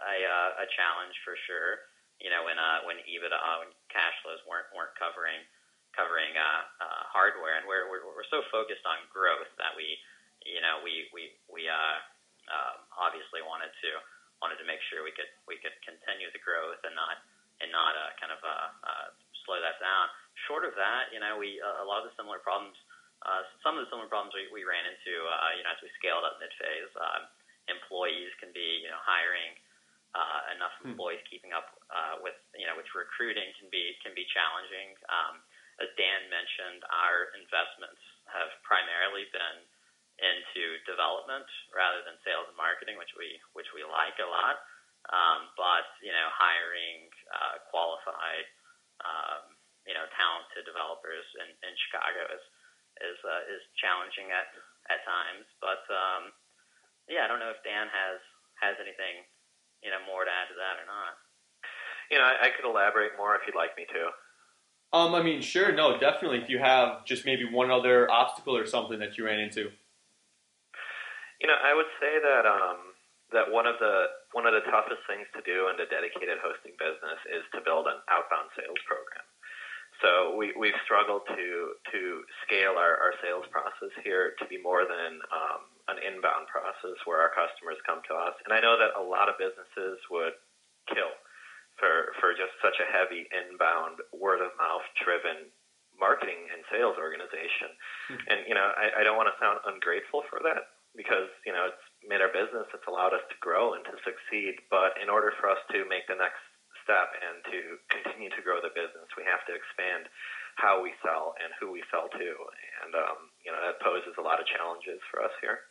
a 0.00 0.16
uh, 0.24 0.64
a 0.64 0.66
challenge 0.74 1.14
for 1.26 1.34
sure 1.44 1.90
you 2.20 2.32
know, 2.32 2.48
when 2.48 2.56
uh, 2.56 2.84
when 2.88 2.96
EBITDA, 3.04 3.36
uh, 3.36 3.56
when 3.64 3.70
cash 3.92 4.16
flows 4.24 4.40
weren't 4.48 4.68
weren't 4.72 4.96
covering 4.96 5.44
covering 5.92 6.32
uh, 6.36 6.62
uh, 6.80 7.02
hardware, 7.08 7.60
and 7.60 7.68
we're, 7.68 7.88
we're 7.92 8.04
we're 8.04 8.28
so 8.32 8.40
focused 8.48 8.84
on 8.88 9.00
growth 9.12 9.48
that 9.60 9.76
we, 9.76 9.96
you 10.44 10.60
know, 10.64 10.80
we 10.80 11.08
we 11.12 11.36
we 11.48 11.68
uh, 11.68 11.96
um, 12.48 12.76
obviously 12.96 13.44
wanted 13.44 13.72
to 13.84 13.90
wanted 14.40 14.56
to 14.60 14.66
make 14.68 14.80
sure 14.88 15.04
we 15.04 15.12
could 15.12 15.28
we 15.44 15.60
could 15.60 15.76
continue 15.84 16.32
the 16.32 16.40
growth 16.40 16.80
and 16.88 16.96
not 16.96 17.20
and 17.64 17.72
not 17.72 17.92
uh, 17.96 18.12
kind 18.20 18.32
of 18.32 18.40
uh, 18.44 18.68
uh, 18.84 19.06
slow 19.44 19.58
that 19.60 19.80
down. 19.80 20.06
Short 20.50 20.68
of 20.68 20.76
that, 20.76 21.10
you 21.10 21.20
know, 21.20 21.40
we 21.40 21.58
uh, 21.58 21.82
a 21.82 21.86
lot 21.86 22.04
of 22.04 22.12
the 22.12 22.14
similar 22.14 22.38
problems 22.40 22.76
uh, 23.24 23.42
some 23.64 23.74
of 23.74 23.86
the 23.86 23.88
similar 23.88 24.10
problems 24.10 24.36
we, 24.36 24.46
we 24.52 24.62
ran 24.62 24.84
into, 24.84 25.14
uh, 25.24 25.50
you 25.56 25.64
know, 25.64 25.72
as 25.72 25.80
we 25.80 25.88
scaled 25.96 26.26
up 26.26 26.36
Midphase. 26.36 26.92
Uh, 26.94 27.26
employees 27.66 28.30
can 28.38 28.52
be, 28.52 28.84
you 28.84 28.90
know, 28.92 29.00
hiring 29.02 29.56
uh, 30.14 30.54
enough 30.54 30.74
hmm. 30.78 30.92
employees, 30.92 31.18
hmm. 31.24 31.30
keeping 31.32 31.52
up 31.56 31.74
uh, 31.90 32.20
with, 32.20 32.36
you 32.54 32.68
know, 32.68 32.76
which 32.76 32.90
recruiting 32.92 33.48
can 33.56 33.66
be 33.72 33.96
can 34.04 34.12
be 34.12 34.28
challenging. 34.30 34.94
Um, 35.08 35.40
as 35.82 35.90
Dan 35.98 36.28
mentioned, 36.32 36.86
our 36.88 37.34
investments 37.36 38.00
have 38.32 38.48
primarily 38.64 39.28
been 39.34 39.58
into 40.16 40.80
development 40.88 41.44
rather 41.76 42.00
than 42.08 42.16
sales 42.24 42.48
and 42.48 42.56
marketing, 42.56 42.96
which 42.96 43.12
we 43.18 43.36
which 43.52 43.68
we 43.74 43.82
like 43.82 44.16
a 44.22 44.28
lot. 44.28 44.62
Um, 45.06 45.54
but 45.54 45.86
you 46.02 46.10
know, 46.10 46.26
hiring 46.34 47.06
uh, 47.30 47.62
qualified 47.70 48.46
um, 49.06 49.54
you 49.86 49.94
know 49.94 50.06
talented 50.18 50.66
developers 50.66 51.26
in, 51.42 51.48
in 51.62 51.72
Chicago 51.86 52.26
is 52.34 52.44
is 53.06 53.18
uh, 53.22 53.42
is 53.52 53.62
challenging 53.78 54.34
at 54.34 54.50
at 54.90 55.06
times. 55.06 55.46
But 55.62 55.84
um, 55.90 56.34
yeah, 57.06 57.24
I 57.24 57.30
don't 57.30 57.38
know 57.38 57.54
if 57.54 57.62
Dan 57.62 57.86
has 57.86 58.18
has 58.58 58.74
anything 58.82 59.22
you 59.86 59.94
know 59.94 60.02
more 60.04 60.26
to 60.26 60.32
add 60.32 60.50
to 60.50 60.56
that 60.58 60.82
or 60.82 60.86
not. 60.90 61.14
You 62.10 62.18
know, 62.18 62.26
I, 62.26 62.50
I 62.50 62.54
could 62.54 62.66
elaborate 62.66 63.18
more 63.18 63.34
if 63.34 63.42
you'd 63.46 63.58
like 63.58 63.74
me 63.78 63.86
to. 63.90 64.14
Um, 64.94 65.14
I 65.14 65.22
mean, 65.22 65.42
sure, 65.42 65.72
no, 65.72 65.98
definitely. 65.98 66.38
If 66.38 66.48
you 66.48 66.58
have 66.58 67.04
just 67.04 67.26
maybe 67.26 67.44
one 67.44 67.70
other 67.70 68.10
obstacle 68.10 68.56
or 68.56 68.66
something 68.66 68.98
that 69.00 69.18
you 69.18 69.26
ran 69.26 69.40
into. 69.40 69.70
You 71.40 71.48
know, 71.48 71.58
I 71.58 71.74
would 71.74 71.90
say 72.00 72.16
that 72.22 72.46
um, 72.46 72.95
that 73.34 73.50
one 73.50 73.66
of 73.66 73.78
the 73.82 74.06
one 74.30 74.46
of 74.46 74.54
the 74.54 74.62
toughest 74.70 75.02
things 75.10 75.26
to 75.34 75.42
do 75.42 75.66
in 75.72 75.78
a 75.82 75.88
dedicated 75.90 76.38
hosting 76.38 76.78
business 76.78 77.20
is 77.30 77.42
to 77.54 77.64
build 77.64 77.90
an 77.90 77.98
outbound 78.06 78.52
sales 78.54 78.78
program. 78.86 79.26
So 80.04 80.36
we, 80.36 80.52
we've 80.54 80.76
struggled 80.84 81.24
to 81.26 81.46
to 81.90 82.00
scale 82.44 82.76
our, 82.76 82.94
our 83.00 83.14
sales 83.24 83.48
process 83.48 83.90
here 84.04 84.36
to 84.38 84.44
be 84.46 84.60
more 84.60 84.84
than 84.84 85.18
um, 85.32 85.60
an 85.88 85.98
inbound 86.04 86.46
process 86.52 86.98
where 87.08 87.18
our 87.18 87.32
customers 87.32 87.80
come 87.88 88.04
to 88.10 88.14
us. 88.14 88.36
And 88.44 88.52
I 88.52 88.60
know 88.60 88.76
that 88.76 88.92
a 88.94 89.02
lot 89.02 89.32
of 89.32 89.40
businesses 89.40 89.96
would 90.12 90.36
kill 90.92 91.10
for 91.80 92.12
for 92.20 92.36
just 92.36 92.52
such 92.60 92.76
a 92.76 92.86
heavy 92.92 93.24
inbound 93.32 94.04
word 94.12 94.44
of 94.44 94.52
mouth 94.60 94.84
driven 95.00 95.48
marketing 95.96 96.44
and 96.52 96.60
sales 96.68 97.00
organization. 97.00 97.72
Mm-hmm. 98.12 98.28
And 98.28 98.38
you 98.44 98.54
know, 98.54 98.68
I, 98.76 99.00
I 99.00 99.02
don't 99.02 99.16
want 99.16 99.32
to 99.32 99.40
sound 99.40 99.64
ungrateful 99.64 100.28
for 100.28 100.44
that 100.44 100.76
because 100.92 101.32
you 101.48 101.56
know 101.56 101.72
it's 101.72 101.85
made 102.06 102.22
our 102.22 102.32
business, 102.32 102.66
it's 102.70 102.88
allowed 102.88 103.12
us 103.12 103.22
to 103.28 103.36
grow 103.42 103.74
and 103.74 103.82
to 103.86 103.94
succeed. 104.06 104.58
But 104.70 104.96
in 105.02 105.10
order 105.10 105.34
for 105.38 105.50
us 105.50 105.60
to 105.74 105.86
make 105.90 106.06
the 106.06 106.18
next 106.18 106.40
step 106.86 107.10
and 107.18 107.42
to 107.50 107.58
continue 107.90 108.30
to 108.30 108.42
grow 108.46 108.62
the 108.62 108.72
business, 108.72 109.10
we 109.18 109.26
have 109.26 109.42
to 109.50 109.54
expand 109.54 110.06
how 110.56 110.80
we 110.80 110.94
sell 111.04 111.36
and 111.42 111.52
who 111.60 111.68
we 111.74 111.84
sell 111.92 112.08
to, 112.08 112.28
and 112.80 112.92
um, 112.96 113.28
you 113.44 113.52
know 113.52 113.60
that 113.60 113.76
poses 113.84 114.16
a 114.16 114.24
lot 114.24 114.40
of 114.40 114.48
challenges 114.48 115.02
for 115.12 115.20
us 115.20 115.34
here. 115.44 115.68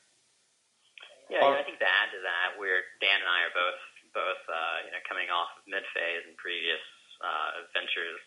Yeah, 1.26 1.42
I 1.42 1.66
think 1.66 1.82
to 1.82 1.90
add 1.90 2.14
to 2.14 2.22
that, 2.22 2.54
we're 2.62 2.86
Dan 3.02 3.18
and 3.18 3.26
I 3.26 3.50
are 3.50 3.56
both 3.58 3.82
both 4.14 4.42
uh, 4.46 4.78
you 4.86 4.94
know 4.94 5.02
coming 5.10 5.34
off 5.34 5.50
of 5.58 5.66
Midphase 5.66 6.22
and 6.30 6.38
previous 6.38 6.84
uh, 7.18 7.66
ventures, 7.74 8.22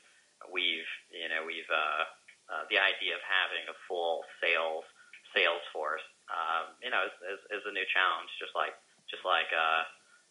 we've 0.51 0.91
you 1.15 1.31
know 1.31 1.47
we've 1.47 1.71
uh, 1.71 2.03
uh, 2.51 2.63
the 2.75 2.79
idea 2.83 3.15
of 3.15 3.23
having 3.23 3.71
a 3.71 3.77
full 3.87 4.27
sales 4.43 4.83
sales 5.31 5.63
force 5.71 6.03
um, 6.29 6.77
you 6.85 6.93
know, 6.93 7.05
is, 7.09 7.17
is, 7.37 7.41
is 7.61 7.65
a 7.65 7.73
new 7.73 7.85
challenge, 7.93 8.29
just 8.37 8.53
like 8.53 8.77
just 9.09 9.25
like 9.25 9.49
uh, 9.53 9.83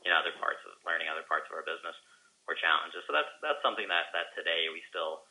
you 0.06 0.10
know 0.14 0.22
other 0.22 0.34
parts 0.38 0.62
of 0.66 0.78
learning 0.86 1.10
other 1.10 1.26
parts 1.26 1.50
of 1.50 1.58
our 1.58 1.66
business 1.66 1.98
were 2.46 2.58
challenges. 2.58 3.04
So 3.10 3.12
that's 3.12 3.30
that's 3.42 3.62
something 3.66 3.90
that 3.90 4.14
that 4.14 4.32
today 4.38 4.70
we 4.70 4.82
still 4.90 5.26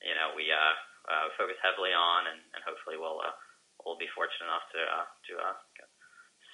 you 0.00 0.14
know 0.14 0.32
we 0.38 0.48
uh, 0.50 0.74
uh, 1.10 1.26
focus 1.36 1.58
heavily 1.60 1.92
on, 1.92 2.30
and, 2.30 2.40
and 2.54 2.60
hopefully 2.62 2.96
we'll 2.96 3.18
uh, 3.20 3.34
we'll 3.82 3.98
be 3.98 4.10
fortunate 4.14 4.46
enough 4.46 4.66
to 4.72 4.82
uh, 4.82 5.06
to 5.30 5.32
uh, 5.38 5.56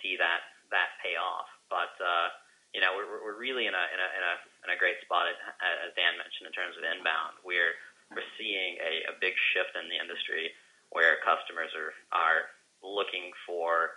see 0.01 0.17
that 0.17 0.43
that 0.73 0.97
pay 1.05 1.21
off. 1.21 1.49
But 1.69 1.93
uh, 2.01 2.29
you 2.73 2.81
know 2.81 2.97
we're 2.97 3.21
we're 3.21 3.39
really 3.39 3.69
in 3.69 3.77
a 3.77 3.85
in 3.93 4.01
a 4.01 4.09
in 4.17 4.23
a, 4.25 4.35
in 4.65 4.69
a 4.73 4.79
great 4.81 4.99
spot 5.05 5.29
as 5.29 5.93
Dan 5.93 6.17
mentioned 6.17 6.49
in 6.49 6.55
terms 6.57 6.75
of 6.81 6.85
inbound. 6.85 7.41
We're 7.45 7.77
we're 8.09 8.27
seeing 8.41 8.81
a, 8.81 9.13
a 9.13 9.15
big 9.21 9.37
shift 9.53 9.77
in 9.77 9.89
the 9.93 10.01
industry 10.01 10.53
where 10.91 11.21
customers 11.21 11.73
are 11.77 11.93
are 12.17 12.41
looking 12.83 13.31
for 13.47 13.97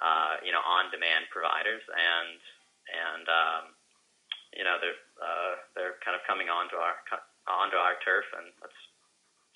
uh, 0.00 0.40
you 0.44 0.52
know 0.52 0.62
on-demand 0.64 1.28
providers, 1.28 1.84
and 1.88 2.38
and 2.88 3.24
um, 3.28 3.64
you 4.56 4.64
know 4.64 4.76
they're 4.80 5.00
uh, 5.20 5.54
they're 5.76 5.96
kind 6.04 6.16
of 6.16 6.22
coming 6.26 6.48
onto 6.48 6.76
our 6.76 6.96
onto 7.48 7.76
our 7.76 7.96
turf, 8.04 8.24
and 8.38 8.48
that's 8.60 8.80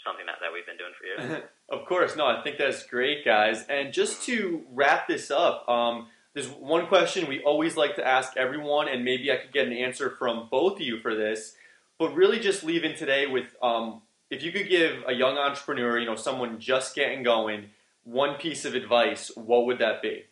something 0.05 0.27
that, 0.27 0.37
that 0.41 0.53
we've 0.53 0.67
been 0.67 0.79
doing 0.79 0.95
for 0.95 1.05
years. 1.05 1.43
of 1.69 1.85
course, 1.87 2.17
no, 2.17 2.27
I 2.27 2.43
think 2.43 2.59
that's 2.59 2.87
great, 2.87 3.25
guys. 3.25 3.67
And 3.69 3.93
just 3.93 4.23
to 4.25 4.63
wrap 4.73 5.09
this 5.09 5.31
up, 5.31 5.69
um, 5.69 6.09
there's 6.35 6.49
one 6.49 6.87
question 6.87 7.27
we 7.27 7.43
always 7.43 7.77
like 7.77 7.97
to 7.97 8.07
ask 8.07 8.37
everyone, 8.37 8.89
and 8.89 9.05
maybe 9.05 9.33
I 9.33 9.37
could 9.37 9.53
get 9.53 9.67
an 9.67 9.73
answer 9.73 10.11
from 10.11 10.49
both 10.51 10.75
of 10.75 10.83
you 10.83 11.01
for 11.01 11.15
this. 11.15 11.55
But 11.99 12.15
really, 12.15 12.39
just 12.39 12.63
leaving 12.63 12.95
today 12.95 13.27
with 13.27 13.57
um, 13.63 14.03
if 14.31 14.43
you 14.43 14.53
could 14.53 14.69
give 14.69 15.03
a 15.07 15.13
young 15.13 15.39
entrepreneur, 15.39 15.99
you 15.99 16.07
know, 16.07 16.17
someone 16.17 16.61
just 16.61 16.95
getting 16.95 17.23
going, 17.23 17.71
one 18.07 18.39
piece 18.39 18.63
of 18.63 18.79
advice, 18.79 19.35
what 19.35 19.67
would 19.67 19.83
that 19.83 19.99
be? 19.99 20.23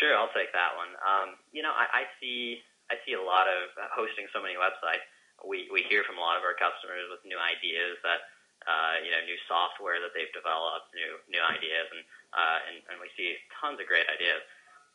Sure, 0.00 0.16
I'll 0.16 0.32
take 0.32 0.50
that 0.56 0.72
one. 0.74 0.88
Um, 1.04 1.36
you 1.52 1.60
know, 1.60 1.70
I, 1.70 2.02
I 2.02 2.04
see 2.16 2.64
I 2.88 2.96
see 3.04 3.12
a 3.12 3.20
lot 3.20 3.44
of 3.44 3.70
uh, 3.76 3.92
hosting 3.92 4.24
so 4.32 4.40
many 4.40 4.56
websites. 4.56 5.04
We 5.44 5.68
we 5.68 5.84
hear 5.84 6.00
from 6.08 6.16
a 6.16 6.24
lot 6.24 6.40
of 6.40 6.42
our 6.48 6.56
customers 6.56 7.12
with 7.12 7.20
new 7.28 7.36
ideas 7.36 8.00
that 8.00 8.24
uh, 8.64 9.04
you 9.04 9.12
know 9.12 9.20
new 9.28 9.36
software 9.44 10.00
that 10.00 10.16
they've 10.16 10.32
developed, 10.32 10.88
new 10.96 11.20
new 11.28 11.44
ideas, 11.44 11.86
and 11.92 12.02
uh, 12.32 12.58
and, 12.72 12.76
and 12.88 12.96
we 12.98 13.12
see 13.12 13.36
tons 13.60 13.76
of 13.76 13.84
great 13.84 14.08
ideas. 14.08 14.40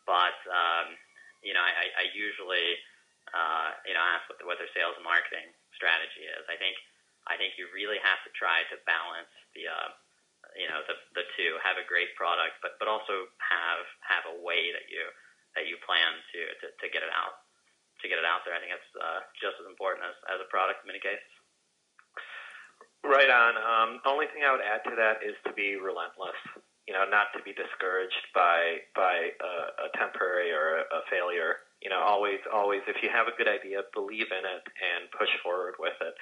But 0.10 0.36
um, 0.50 0.98
you 1.46 1.54
know, 1.54 1.62
I, 1.62 1.94
I 1.94 2.06
usually 2.18 2.74
uh, 3.38 3.78
you 3.86 3.94
know 3.94 4.02
ask 4.02 4.26
what, 4.34 4.42
the, 4.42 4.46
what 4.50 4.58
their 4.58 4.72
sales 4.74 4.98
and 4.98 5.06
marketing 5.06 5.54
strategy 5.78 6.26
is. 6.26 6.42
I 6.50 6.58
think 6.58 6.74
I 7.30 7.38
think 7.38 7.54
you 7.62 7.70
really 7.70 8.02
have 8.02 8.18
to 8.26 8.32
try 8.34 8.66
to 8.74 8.82
balance 8.90 9.30
the 9.54 9.70
uh, 9.70 9.94
you 10.58 10.68
know 10.68 10.82
the 10.90 10.98
the 11.14 11.26
two 11.38 11.56
have 11.62 11.78
a 11.78 11.86
great 11.86 12.12
product, 12.18 12.58
but 12.66 12.76
but 12.82 12.90
also 12.90 13.30
have 13.38 13.86
have 14.02 14.26
a 14.34 14.36
way 14.42 14.74
that 14.74 14.90
you 14.90 15.06
that 15.54 15.70
you 15.70 15.78
plan 15.86 16.12
to 16.34 16.42
to, 16.62 16.66
to 16.74 16.86
get 16.90 17.06
it 17.06 17.14
out 17.14 17.46
to 18.02 18.06
get 18.10 18.22
it 18.22 18.28
out 18.28 18.46
there. 18.46 18.54
I 18.54 18.62
think 18.62 18.74
that's 18.74 18.92
uh, 18.98 19.22
just 19.38 19.58
as 19.62 19.70
important 19.70 20.06
as 20.06 20.18
as 20.34 20.40
a 20.42 20.50
product 20.50 20.84
in 20.84 20.90
many 20.90 21.02
cases. 21.02 21.30
Right 23.06 23.30
on. 23.30 23.54
Um, 23.56 23.90
only 24.10 24.26
thing 24.34 24.44
I 24.44 24.52
would 24.52 24.66
add 24.66 24.84
to 24.90 24.98
that 24.98 25.22
is 25.22 25.38
to 25.46 25.54
be 25.54 25.78
relentless. 25.78 26.38
You 26.90 26.96
know, 26.96 27.06
not 27.06 27.30
to 27.36 27.44
be 27.46 27.54
discouraged 27.54 28.26
by 28.34 28.82
by 28.98 29.38
a, 29.38 29.54
a 29.86 29.90
temporary 29.96 30.50
or 30.52 30.82
a, 30.82 30.84
a 30.90 31.02
failure. 31.14 31.62
You 31.86 31.94
know, 31.94 32.02
always, 32.02 32.42
always, 32.50 32.82
if 32.90 32.98
you 33.06 33.10
have 33.14 33.30
a 33.30 33.38
good 33.38 33.46
idea, 33.46 33.86
believe 33.94 34.34
in 34.34 34.44
it 34.50 34.66
and 34.66 35.14
push 35.14 35.30
forward 35.46 35.78
with 35.78 35.94
it 36.02 36.18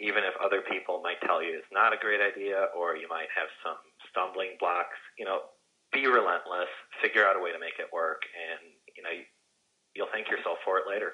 even 0.00 0.24
if 0.24 0.32
other 0.40 0.64
people 0.64 1.04
might 1.04 1.20
tell 1.20 1.44
you 1.44 1.54
it's 1.54 1.70
not 1.70 1.92
a 1.92 2.00
great 2.00 2.20
idea 2.24 2.72
or 2.72 2.96
you 2.96 3.06
might 3.06 3.28
have 3.36 3.52
some 3.62 3.76
stumbling 4.08 4.56
blocks, 4.58 4.96
you 5.20 5.24
know, 5.24 5.52
be 5.92 6.06
relentless, 6.06 6.72
figure 7.02 7.26
out 7.26 7.36
a 7.36 7.42
way 7.42 7.52
to 7.52 7.60
make 7.60 7.76
it 7.78 7.92
work, 7.92 8.22
and 8.32 8.72
you 8.96 9.02
know, 9.04 9.12
you'll 9.94 10.10
thank 10.12 10.28
yourself 10.28 10.58
for 10.64 10.78
it 10.78 10.84
later. 10.88 11.12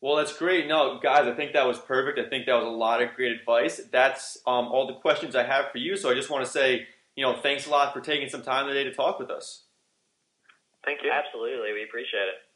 Well, 0.00 0.16
that's 0.16 0.36
great. 0.36 0.66
No, 0.66 0.98
guys, 1.02 1.28
I 1.28 1.34
think 1.34 1.52
that 1.52 1.66
was 1.66 1.78
perfect. 1.78 2.18
I 2.18 2.28
think 2.28 2.46
that 2.46 2.54
was 2.54 2.64
a 2.64 2.70
lot 2.70 3.02
of 3.02 3.14
great 3.14 3.32
advice. 3.32 3.80
That's 3.92 4.38
um, 4.46 4.68
all 4.68 4.86
the 4.86 4.94
questions 4.94 5.36
I 5.36 5.44
have 5.44 5.70
for 5.70 5.78
you. 5.78 5.96
So 5.96 6.10
I 6.10 6.14
just 6.14 6.30
want 6.30 6.44
to 6.44 6.50
say, 6.50 6.88
you 7.16 7.24
know, 7.24 7.36
thanks 7.42 7.66
a 7.66 7.70
lot 7.70 7.92
for 7.92 8.00
taking 8.00 8.28
some 8.28 8.42
time 8.42 8.66
today 8.66 8.84
to 8.84 8.94
talk 8.94 9.18
with 9.18 9.30
us. 9.30 9.64
Thank 10.86 11.00
you. 11.04 11.12
Absolutely, 11.12 11.74
we 11.74 11.84
appreciate 11.84 12.32
it. 12.32 12.49